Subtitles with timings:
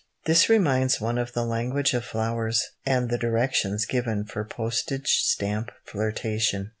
[0.25, 5.69] This reminds one of the language of flowers, and the directions given for postage stamp
[5.85, 6.69] flirtation.